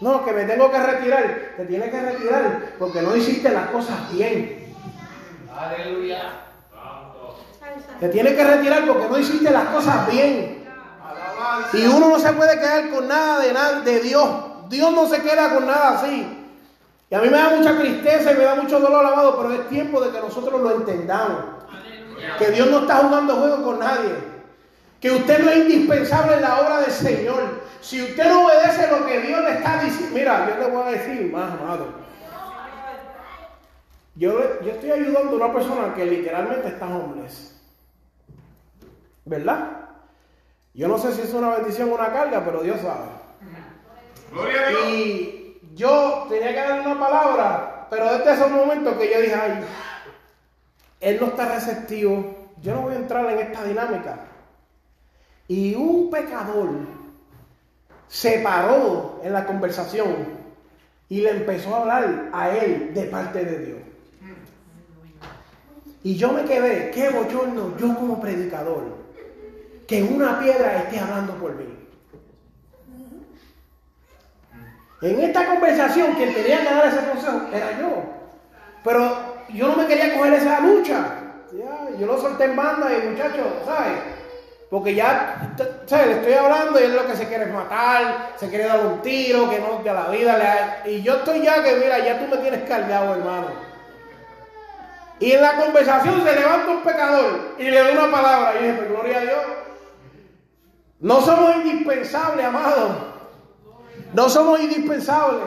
[0.00, 1.54] No, que me tengo que retirar.
[1.56, 4.74] Te tiene que retirar porque no hiciste las cosas bien.
[5.56, 6.45] Aleluya.
[8.00, 10.64] Te tiene que retirar porque no hiciste las cosas bien.
[11.72, 14.28] Y uno no se puede quedar con nada de, nada de Dios.
[14.68, 16.36] Dios no se queda con nada así.
[17.08, 19.68] Y a mí me da mucha tristeza y me da mucho dolor, amado, pero es
[19.68, 21.44] tiempo de que nosotros lo entendamos.
[22.38, 24.14] Que Dios no está jugando juego con nadie.
[25.00, 27.66] Que usted no es indispensable en la obra del Señor.
[27.80, 30.90] Si usted no obedece lo que Dios le está diciendo, mira, yo le voy a
[30.90, 31.86] decir más, amado.
[34.16, 37.55] Yo, yo estoy ayudando a una persona que literalmente está homeless.
[39.26, 39.88] ¿Verdad?
[40.72, 43.06] Yo no sé si es una bendición o una carga, pero Dios sabe.
[44.32, 44.88] Gloria a Dios.
[44.88, 49.64] Y yo tenía que darle una palabra, pero desde ese momento que yo dije, ay,
[51.00, 54.18] él no está receptivo, yo no voy a entrar en esta dinámica.
[55.48, 56.70] Y un pecador
[58.06, 60.28] se paró en la conversación
[61.08, 63.78] y le empezó a hablar a él de parte de Dios.
[66.04, 69.05] Y yo me quedé, qué bochorno, yo como predicador
[69.86, 71.76] que una piedra esté hablando por mí.
[75.02, 78.02] En esta conversación, quien tenía que dar ese consejo era yo.
[78.82, 81.06] Pero yo no me quería coger esa lucha.
[81.98, 83.98] yo lo solté en banda y muchachos, ¿sabes?
[84.70, 85.54] Porque ya,
[85.86, 86.06] ¿sabes?
[86.06, 89.00] Le estoy hablando y él lo que se quiere es matar, se quiere dar un
[89.00, 90.36] tiro, que no, que a la vida
[90.84, 93.48] le Y yo estoy ya que, mira, ya tú me tienes cargado, hermano.
[95.20, 98.54] Y en la conversación se levanta un pecador y le da una palabra.
[98.58, 99.65] Y dije, pues gloria a Dios.
[101.00, 102.90] No somos indispensables, amados.
[104.14, 105.42] No somos indispensables.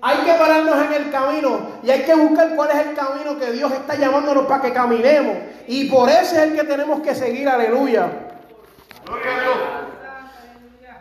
[0.00, 3.50] Hay que pararnos en el camino y hay que buscar cuál es el camino que
[3.50, 5.36] Dios está llamándonos para que caminemos.
[5.66, 8.08] Y por ese es el que tenemos que seguir, aleluya.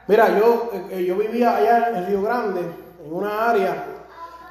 [0.07, 2.61] Mira, yo, eh, yo vivía allá en Río Grande,
[3.05, 3.83] en una área,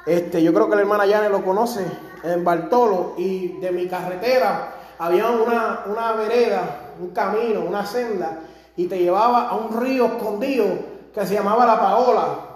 [0.05, 1.83] este, yo creo que la hermana Yane lo conoce,
[2.23, 8.39] en Bartolo, y de mi carretera había una, una vereda, un camino, una senda
[8.77, 10.65] y te llevaba a un río escondido
[11.13, 12.47] que se llamaba La Paola.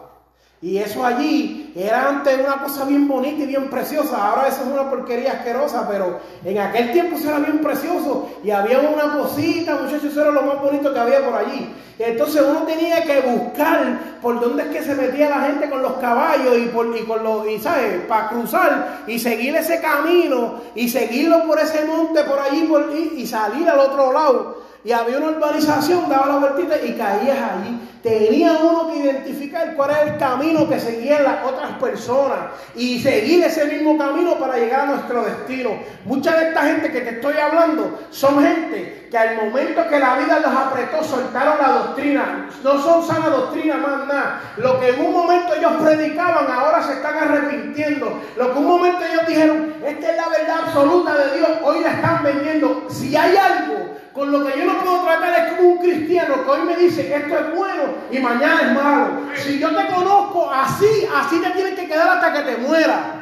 [0.63, 4.23] Y eso allí era antes una cosa bien bonita y bien preciosa.
[4.23, 8.29] Ahora eso es una porquería asquerosa, pero en aquel tiempo eso era bien precioso.
[8.43, 11.73] Y había una cosita, muchachos, eso era lo más bonito que había por allí.
[11.97, 15.93] Entonces uno tenía que buscar por dónde es que se metía la gente con los
[15.93, 18.01] caballos y, por, y con los, y ¿sabes?
[18.05, 22.69] Para cruzar y seguir ese camino y seguirlo por ese monte por allí
[23.17, 24.60] y salir al otro lado.
[24.83, 27.79] Y había una urbanización, daba la vueltita y caías allí.
[28.01, 32.39] Tenía uno que identificar cuál era el camino que seguían las otras personas
[32.75, 35.69] y seguir ese mismo camino para llegar a nuestro destino.
[36.05, 40.15] Mucha de esta gente que te estoy hablando son gente que al momento que la
[40.15, 42.49] vida los apretó soltaron la doctrina.
[42.63, 44.41] No son sana doctrina más nada.
[44.57, 48.19] Lo que en un momento ellos predicaban ahora se están arrepintiendo.
[48.35, 51.81] Lo que en un momento ellos dijeron, esta es la verdad absoluta de Dios, hoy
[51.81, 52.87] la están vendiendo.
[52.89, 56.49] Si hay algo con lo que yo no puedo tratar es como un cristiano que
[56.49, 59.07] hoy me dice que esto es bueno y mañana es malo.
[59.35, 63.21] Si yo te conozco así, así te tienes que quedar hasta que te muera.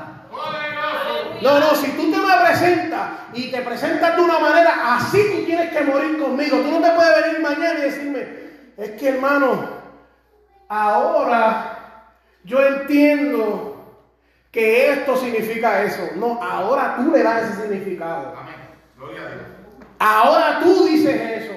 [1.41, 5.45] No, no, si tú te me presentas y te presentas de una manera, así tú
[5.45, 6.58] tienes que morir conmigo.
[6.58, 8.28] Tú no te puedes venir mañana y decirme,
[8.78, 9.69] es que hermano,
[10.67, 12.06] ahora
[12.43, 13.69] yo entiendo
[14.52, 16.10] que esto significa eso.
[16.15, 18.36] No, ahora tú le das ese significado.
[18.38, 18.56] Amén.
[18.97, 19.59] Gloria a Dios.
[19.99, 21.53] Ahora tú dices eso.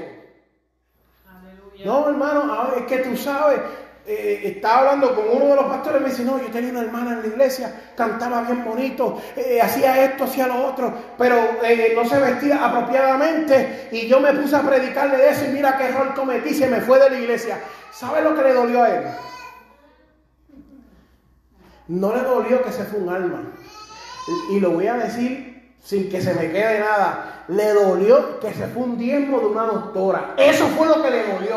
[1.84, 3.60] No, hermano, es que tú sabes,
[4.06, 6.82] eh, estaba hablando con uno de los pastores y me dice, no, yo tenía una
[6.82, 11.92] hermana en la iglesia, cantaba bien bonito, eh, hacía esto, hacía lo otro, pero eh,
[11.94, 15.86] no se vestía apropiadamente y yo me puse a predicarle de eso y mira qué
[15.86, 17.60] error cometí, se me fue de la iglesia.
[17.92, 19.04] ¿Sabe lo que le dolió a él?
[21.88, 23.42] No le dolió que se fue un alma.
[24.50, 25.51] Y lo voy a decir
[25.82, 27.44] sin que se me quede nada.
[27.48, 30.34] Le dolió que se fue un diezmo de una doctora.
[30.36, 31.56] Eso fue lo que le dolió.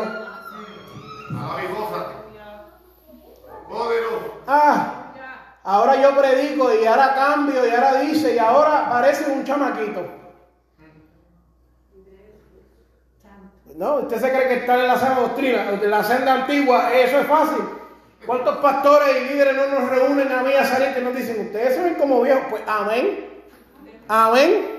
[4.46, 5.12] Ah,
[5.64, 10.04] ahora yo predico y ahora cambio y ahora dice y ahora parece un chamaquito.
[13.76, 17.18] No, usted se cree que está en la sana doctrina, en la senda antigua, eso
[17.18, 17.62] es fácil.
[18.24, 21.74] ¿Cuántos pastores y líderes no nos reúnen a mí a salir que nos dicen, ustedes
[21.74, 22.44] se ven como viejos?
[22.48, 23.35] Pues amén.
[24.08, 24.76] Amén.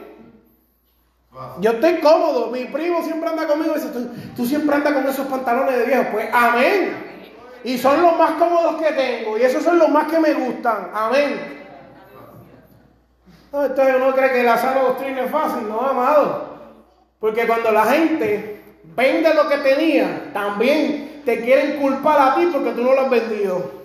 [1.59, 2.47] Yo estoy cómodo.
[2.47, 3.89] Mi primo siempre anda conmigo y dice,
[4.35, 6.05] tú, siempre andas con esos pantalones de viejo.
[6.11, 7.05] Pues amén.
[7.63, 9.37] Y son los más cómodos que tengo.
[9.37, 10.89] Y esos son los más que me gustan.
[10.93, 11.57] Amén.
[13.51, 15.67] No, entonces uno cree que la sana doctrina es fácil.
[15.67, 16.57] No, amado.
[17.19, 18.61] Porque cuando la gente
[18.95, 23.09] vende lo que tenía, también te quieren culpar a ti porque tú no lo has
[23.09, 23.76] vendido.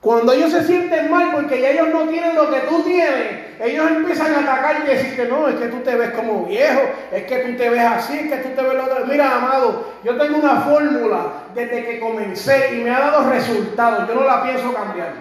[0.00, 3.86] Cuando ellos se sienten mal porque ya ellos no tienen lo que tú tienes, ellos
[3.90, 6.80] empiezan a atacar y decirte, no, es que tú te ves como viejo,
[7.12, 9.04] es que tú te ves así, es que tú te ves lo otro.
[9.06, 14.14] Mira, amado, yo tengo una fórmula desde que comencé y me ha dado resultados, yo
[14.14, 15.12] no la pienso cambiar.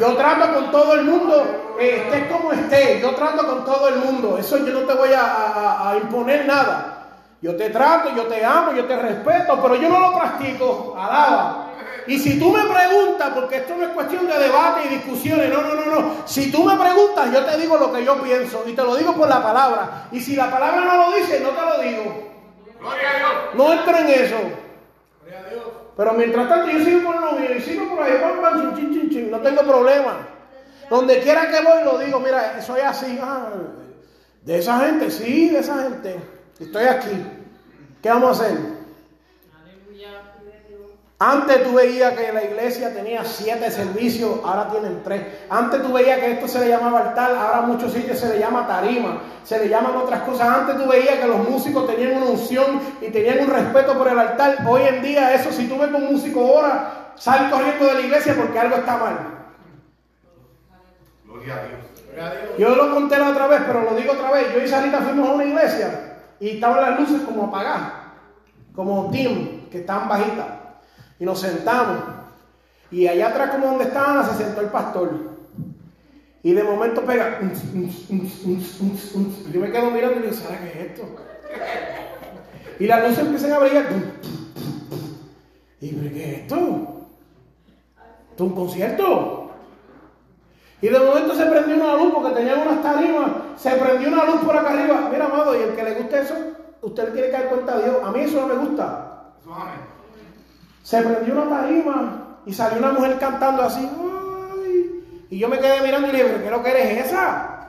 [0.00, 3.96] Yo trato con todo el mundo, eh, estés como estés, yo trato con todo el
[4.00, 6.96] mundo, eso yo no te voy a imponer nada.
[7.40, 10.96] Yo te trato, yo te amo, yo te respeto, pero yo no lo practico.
[10.98, 11.65] Alaba.
[12.06, 15.62] Y si tú me preguntas, porque esto no es cuestión de debate y discusiones, no,
[15.62, 16.26] no, no, no.
[16.26, 19.14] Si tú me preguntas, yo te digo lo que yo pienso y te lo digo
[19.14, 20.08] por la palabra.
[20.12, 22.32] Y si la palabra no lo dice, no te lo digo.
[22.80, 23.30] Gloria a Dios.
[23.54, 24.36] No entro en eso.
[25.22, 25.64] Gloria a Dios.
[25.96, 28.12] Pero mientras tanto, yo sigo con lo mío y sigo por ahí,
[28.76, 30.28] chin, chin, chin, no tengo problema.
[30.90, 33.18] Donde quiera que voy, lo digo, mira, soy así.
[33.20, 33.48] Ah,
[34.42, 36.20] de esa gente, sí, de esa gente.
[36.60, 37.26] Estoy aquí.
[38.02, 38.75] ¿Qué vamos a hacer?
[41.18, 45.22] Antes tú veías que la iglesia tenía siete servicios, ahora tienen tres.
[45.48, 48.66] Antes tú veías que esto se le llamaba altar, ahora muchos sitios se le llama
[48.66, 50.46] tarima, se le llaman otras cosas.
[50.46, 54.18] Antes tú veías que los músicos tenían una unción y tenían un respeto por el
[54.18, 54.58] altar.
[54.68, 58.00] Hoy en día eso, si tú ves que un músico ahora, sal corriendo de la
[58.00, 59.18] iglesia porque algo está mal.
[61.24, 61.86] Gloria a Dios.
[62.58, 64.52] Yo lo conté la otra vez, pero lo digo otra vez.
[64.54, 67.92] Yo y Sarita fuimos a una iglesia y estaban las luces como apagadas,
[68.74, 70.65] como dim, que estaban bajitas.
[71.18, 71.98] Y nos sentamos.
[72.90, 75.10] Y allá atrás, como donde estaban, se sentó el pastor.
[76.42, 77.40] Y de momento pega.
[77.40, 81.02] Yo me quedo mirando y digo, ¿sabes qué es esto?
[82.78, 83.86] Y las luces empiezan a brillar.
[85.80, 86.56] Y ¿qué es esto?
[88.30, 89.50] ¿Esto es un concierto?
[90.82, 93.30] Y de momento se prendió una luz porque tenían unas tarimas.
[93.56, 95.08] Se prendió una luz por acá arriba.
[95.10, 96.34] Mira, amado, y el que le guste eso,
[96.82, 97.96] usted tiene que dar cuenta a Dios.
[98.04, 99.32] A mí eso no me gusta.
[100.86, 103.90] Se prendió una tarima y salió una mujer cantando así.
[105.28, 107.66] y yo me quedé mirando y le dije, ¿qué lo que eres esa?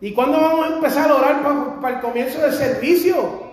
[0.00, 1.40] ¿Y cuándo vamos a empezar a orar
[1.80, 3.52] para, el comienzo del servicio?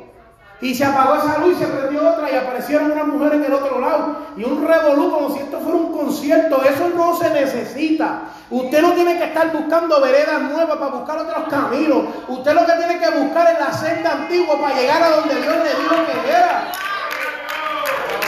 [0.59, 3.53] Y se apagó esa luz y se prendió otra y aparecieron unas mujeres en el
[3.53, 4.25] otro lado.
[4.35, 6.63] Y un revolú como si esto fuera un concierto.
[6.63, 8.21] Eso no se necesita.
[8.49, 12.05] Usted no tiene que estar buscando veredas nuevas para buscar otros caminos.
[12.27, 15.55] Usted lo que tiene que buscar es la senda antigua para llegar a donde Dios
[15.57, 16.71] le dijo que era.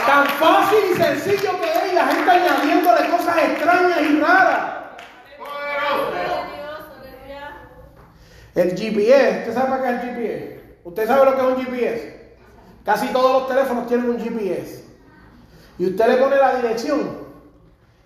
[0.06, 4.72] Tan fácil y sencillo que es y la gente añadiéndole cosas extrañas y raras.
[8.56, 10.62] El GPS, ¿usted sabe para qué es el GPS?
[10.84, 12.22] ¿Usted sabe lo que es un GPS?
[12.84, 14.84] Casi todos los teléfonos tienen un GPS.
[15.78, 17.18] Y usted le pone la dirección.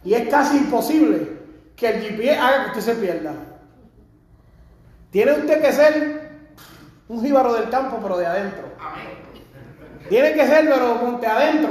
[0.03, 1.39] Y es casi imposible
[1.75, 3.33] que el GPS haga que usted se pierda.
[5.09, 6.31] Tiene usted que ser
[7.07, 8.65] un jíbaro del campo, pero de adentro.
[10.09, 11.69] Tiene que ser, pero ponte adentro.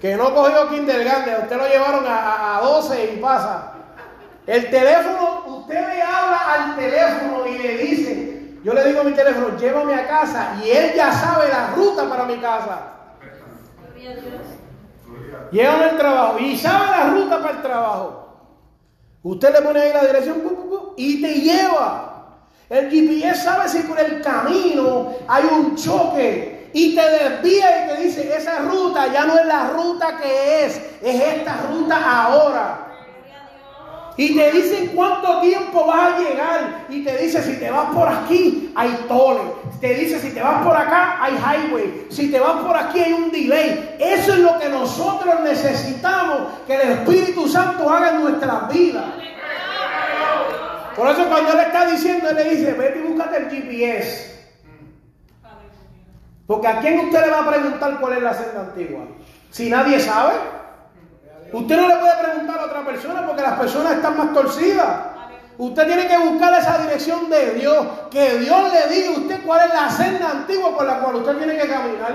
[0.00, 3.72] Que no cogió kindergarten, usted lo llevaron a, a 12 y pasa.
[4.46, 9.12] El teléfono, usted le habla al teléfono y le dice, yo le digo a mi
[9.12, 12.80] teléfono, llévame a casa y él ya sabe la ruta para mi casa.
[15.52, 18.22] Llévame al trabajo y sabe la ruta para el trabajo.
[19.22, 20.42] Usted le pone ahí la dirección
[20.96, 22.11] y te lleva.
[22.72, 28.02] El GPS sabe si por el camino hay un choque y te desvía y te
[28.02, 32.88] dice, esa ruta ya no es la ruta que es, es esta ruta ahora.
[34.16, 36.86] Y te dicen cuánto tiempo vas a llegar.
[36.88, 39.40] Y te dice, si te vas por aquí, hay tole.
[39.78, 42.06] Te dice, si te vas por acá, hay highway.
[42.08, 43.96] Si te vas por aquí, hay un delay.
[43.98, 49.04] Eso es lo que nosotros necesitamos que el Espíritu Santo haga en nuestras vidas.
[50.96, 54.32] Por eso cuando Él está diciendo, Él le dice, vete y búscate el GPS.
[56.46, 59.04] Porque a quién usted le va a preguntar cuál es la senda antigua.
[59.50, 60.34] Si nadie sabe.
[61.52, 65.11] Usted no le puede preguntar a otra persona porque las personas están más torcidas.
[65.58, 67.86] Usted tiene que buscar esa dirección de Dios.
[68.10, 71.36] Que Dios le diga a usted cuál es la senda antigua por la cual usted
[71.36, 72.14] tiene que caminar.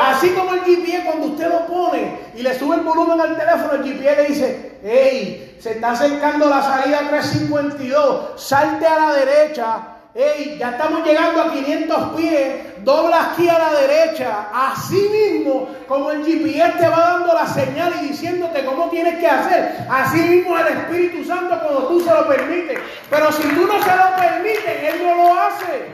[0.00, 3.72] Así como el GPS cuando usted lo pone y le sube el volumen al teléfono,
[3.72, 9.97] el GPS le dice, hey, se está acercando la salida 352, salte a la derecha
[10.14, 14.48] Hey, ya estamos llegando a 500 pies, dobla aquí a la derecha.
[14.54, 19.26] Así mismo, como el GPS te va dando la señal y diciéndote cómo tienes que
[19.26, 19.86] hacer.
[19.90, 22.78] Así mismo el Espíritu Santo cuando tú se lo permites.
[23.10, 25.92] Pero si tú no se lo permites, Él no lo hace.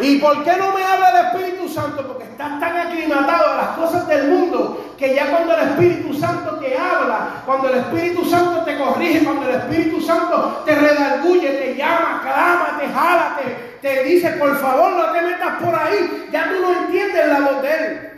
[0.00, 2.06] ¿Y por qué no me habla el Espíritu Santo?
[2.06, 6.56] Porque estás tan aclimatado a las cosas del mundo que ya cuando el Espíritu Santo
[6.56, 11.74] te habla, cuando el Espíritu Santo te corrige, cuando el Espíritu Santo te redarguye, te
[11.76, 13.36] llama, clama, te jala,
[13.80, 17.62] te, dice, por favor no te metas por ahí, ya tú no entiendes la voz
[17.62, 18.10] de Él.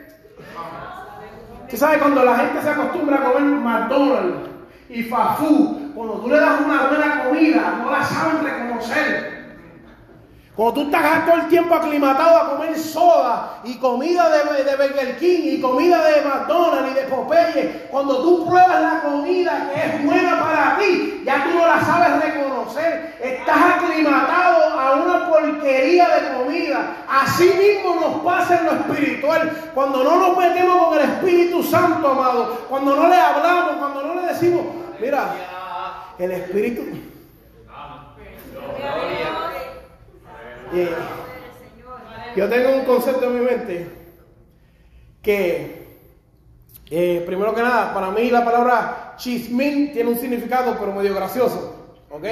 [1.71, 4.51] Tú sabes, cuando la gente se acostumbra a comer McDonald's
[4.91, 9.34] y Fafú, cuando tú le das una buena comida, no la saben reconocer.
[10.57, 15.19] Cuando tú estás todo el tiempo aclimatado a comer soda y comida de, de Burger
[15.19, 20.05] King y comida de McDonald's y de Popeye, cuando tú pruebas la comida que es
[20.05, 23.17] buena para ti, ya tú no la sabes reconocer.
[23.21, 26.99] Estás aclimatado a una porquería de comida.
[27.09, 29.51] Así mismo nos pasa en lo espiritual.
[29.75, 34.21] Cuando no nos metemos con el Espíritu Santo, amado, cuando no le hablamos, cuando no
[34.21, 34.63] le decimos,
[35.01, 35.35] mira,
[36.17, 36.83] el Espíritu...
[42.37, 43.89] yo tengo un concepto en mi mente
[45.23, 45.87] que,
[46.91, 51.95] eh, primero que nada, para mí la palabra chismín tiene un significado, pero medio gracioso.
[52.11, 52.25] ¿Ok?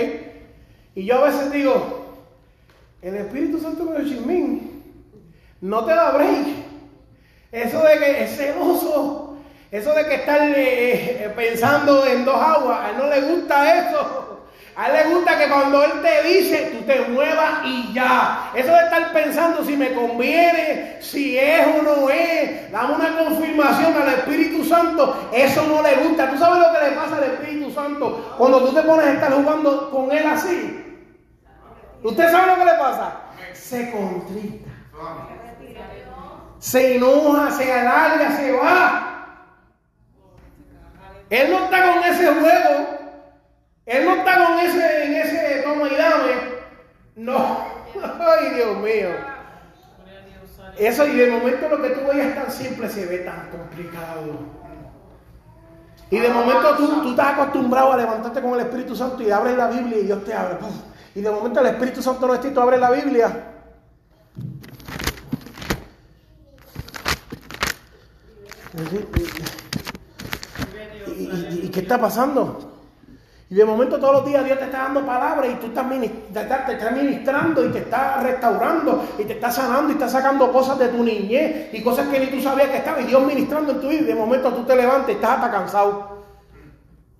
[0.95, 2.03] Y yo a veces digo,
[3.01, 4.82] el Espíritu Santo el chismín
[5.61, 6.47] no te da break.
[7.51, 9.36] Eso de que es celoso,
[9.70, 13.88] eso de que estar eh, eh, pensando en dos aguas, a él no le gusta
[13.88, 14.22] eso.
[14.75, 18.51] A él le gusta que cuando él te dice, tú te muevas y ya.
[18.55, 23.95] Eso de estar pensando si me conviene, si es o no es, dame una confirmación
[24.01, 26.31] al Espíritu Santo, eso no le gusta.
[26.31, 29.33] ¿Tú sabes lo que le pasa al Espíritu Santo cuando tú te pones a estar
[29.35, 31.05] jugando con él así?
[32.03, 33.20] ¿Usted sabe lo que le pasa?
[33.53, 34.70] Se contrita.
[36.59, 39.09] Se enoja, se alarga, se va.
[41.29, 43.03] Él no está con ese juego
[43.87, 46.33] él no está con ese, en ese toma y dame.
[47.23, 47.37] No.
[48.18, 49.11] Ay, Dios mío.
[50.77, 54.41] Eso y de momento lo que tú veías tan simple se ve tan complicado.
[56.11, 59.57] Y de momento tú, tú estás acostumbrado a levantarte con el Espíritu Santo y abres
[59.57, 60.59] la Biblia y Dios te abre.
[61.14, 63.49] Y de momento el Espíritu Santo no está y tú abres la Biblia.
[71.62, 72.72] y qué está pasando?
[73.53, 75.87] Y de momento todos los días Dios te está dando palabras y tú estás
[76.67, 80.79] te está ministrando y te está restaurando y te está sanando y está sacando cosas
[80.79, 83.81] de tu niñez y cosas que ni tú sabías que estaban y Dios ministrando en
[83.83, 84.01] tu vida.
[84.01, 86.23] Y de momento tú te levantas y estás hasta cansado.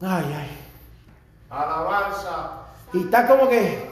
[0.01, 0.59] Ay, ay.
[1.51, 2.53] Alabanza.
[2.95, 3.91] Y está como que...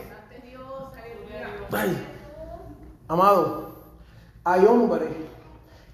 [1.70, 2.07] Ay,
[3.07, 3.74] amado,
[4.45, 5.11] hay hombres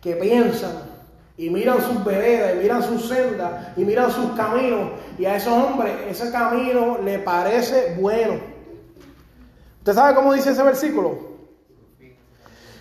[0.01, 0.96] que piensan
[1.39, 5.53] y miran sus veredas, y miran sus sendas, y miran sus caminos, y a esos
[5.53, 8.34] hombres ese camino le parece bueno.
[9.78, 11.37] ¿Usted sabe cómo dice ese versículo?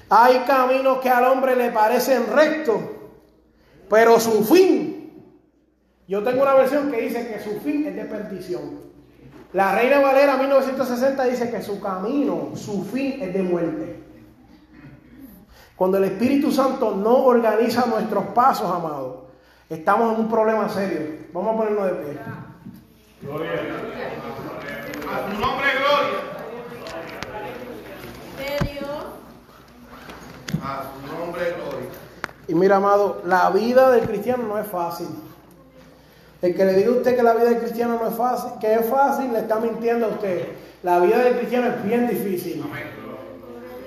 [0.10, 2.80] Hay caminos que al hombre le parecen rectos,
[3.90, 5.12] pero su fin,
[6.08, 8.86] yo tengo una versión que dice que su fin es de perdición.
[9.52, 14.05] La Reina Valera 1960 dice que su camino, su fin es de muerte.
[15.76, 19.16] Cuando el Espíritu Santo no organiza nuestros pasos, amados,
[19.70, 21.02] estamos en un problema serio.
[21.34, 22.20] Vamos a ponernos de pie.
[23.22, 23.52] Gloria
[25.08, 26.20] a su nombre, gloria.
[28.38, 29.06] De Dios.
[30.64, 31.90] A su nombre, gloria.
[32.48, 35.08] Y mira, amado, la vida del cristiano no es fácil.
[36.42, 38.74] El que le diga a usted que la vida del cristiano no es fácil, que
[38.76, 40.50] es fácil, le está mintiendo a usted.
[40.84, 42.64] La vida del cristiano es bien difícil.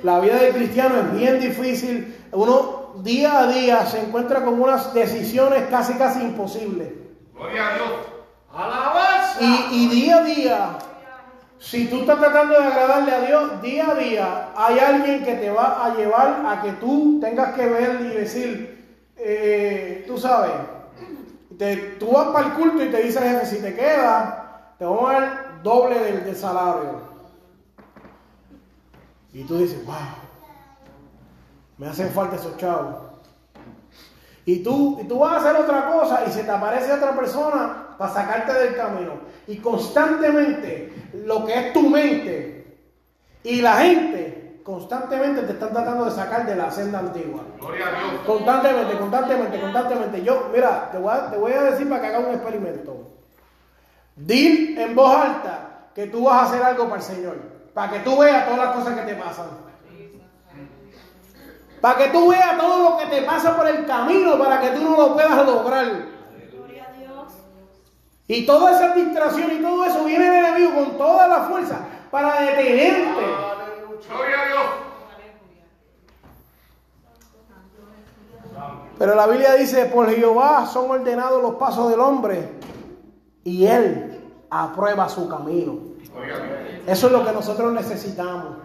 [0.02, 2.16] La vida del cristiano es bien difícil.
[2.32, 6.88] Uno día a día se encuentra con unas decisiones casi casi imposibles.
[7.34, 7.90] Gloria a Dios.
[9.40, 10.78] Y, y día a día,
[11.58, 15.50] si tú estás tratando de agradarle a Dios, día a día hay alguien que te
[15.50, 20.52] va a llevar a que tú tengas que ver y decir, eh, tú sabes,
[21.58, 24.34] te, tú vas para el culto y te dice jefe, si te quedas,
[24.78, 27.17] te vamos a dar doble del salario.
[29.32, 29.96] Y tú dices, wow,
[31.76, 32.96] me hacen falta esos chavos.
[34.44, 37.88] Y tú, y tú vas a hacer otra cosa y se te aparece otra persona
[37.98, 39.12] para sacarte del camino.
[39.46, 42.78] Y constantemente lo que es tu mente
[43.42, 47.42] y la gente constantemente te están tratando de sacar de la senda antigua.
[47.58, 48.22] Gloria a Dios.
[48.26, 50.22] Constantemente, constantemente, constantemente.
[50.22, 53.06] Yo, mira, te voy a, te voy a decir para que haga un experimento.
[54.16, 57.57] Dir en voz alta que tú vas a hacer algo para el Señor.
[57.78, 59.46] Para que tú veas todas las cosas que te pasan.
[61.80, 64.82] Para que tú veas todo lo que te pasa por el camino para que tú
[64.82, 65.86] no lo puedas lograr.
[68.26, 71.78] Y toda esa distracción y todo eso viene del enemigo con toda la fuerza
[72.10, 73.22] para detenerte.
[78.98, 82.58] Pero la Biblia dice, por Jehová son ordenados los pasos del hombre
[83.44, 84.20] y él
[84.50, 85.87] aprueba su camino.
[86.86, 88.56] Eso es lo que nosotros necesitamos.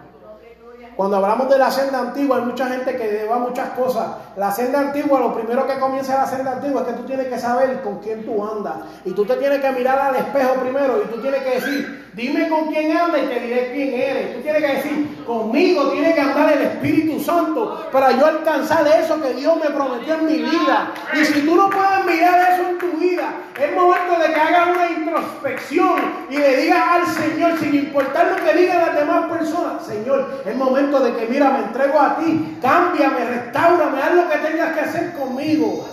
[0.96, 4.12] Cuando hablamos de la senda antigua, hay mucha gente que va muchas cosas.
[4.36, 7.38] La senda antigua, lo primero que comienza la senda antigua es que tú tienes que
[7.38, 8.74] saber con quién tú andas.
[9.06, 12.50] Y tú te tienes que mirar al espejo primero y tú tienes que decir, dime
[12.50, 14.36] con quién andas y te diré quién eres.
[14.36, 19.22] Tú tienes que decir, conmigo tiene que andar el Espíritu Santo para yo alcanzar eso
[19.22, 20.92] que Dios me prometió en mi vida.
[21.14, 23.30] Y si tú no puedes mirar eso en tu vida,
[23.60, 28.44] es momento de que hagas una introspección y le digas al Señor, sin importar lo
[28.44, 32.58] que digan las demás personas, Señor, es momento de que, mira, me entrego a ti,
[32.62, 35.88] cámbiame, restaurame, haz lo que tengas que hacer conmigo.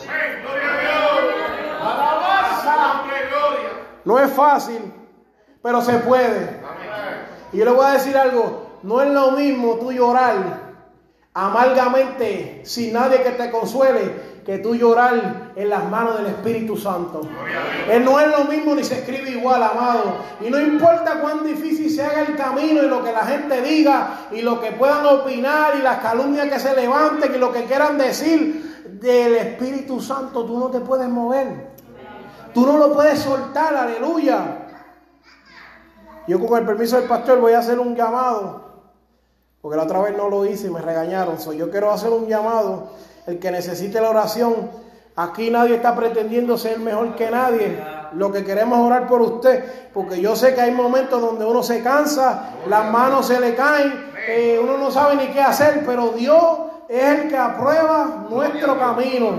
[4.04, 4.92] No es fácil,
[5.62, 6.60] pero se puede.
[7.52, 10.69] Y yo le voy a decir algo, no es lo mismo tú llorar
[11.32, 17.20] amargamente sin nadie que te consuele que tú llorar en las manos del Espíritu Santo.
[17.88, 20.16] Él no es lo mismo ni se escribe igual, amado.
[20.40, 24.28] Y no importa cuán difícil se haga el camino y lo que la gente diga
[24.32, 27.98] y lo que puedan opinar y las calumnias que se levanten y lo que quieran
[27.98, 31.70] decir del Espíritu Santo, tú no te puedes mover.
[32.52, 34.66] Tú no lo puedes soltar, aleluya.
[36.26, 38.69] Yo con el permiso del pastor voy a hacer un llamado,
[39.60, 41.36] porque la otra vez no lo hice y me regañaron.
[41.56, 42.90] yo quiero hacer un llamado
[43.26, 44.70] el que necesite la oración.
[45.16, 47.78] Aquí nadie está pretendiendo ser mejor que nadie.
[48.14, 51.62] Lo que queremos es orar por usted, porque yo sé que hay momentos donde uno
[51.62, 56.08] se cansa, las manos se le caen, eh, uno no sabe ni qué hacer, pero
[56.08, 56.42] Dios
[56.88, 59.38] es el que aprueba nuestro camino.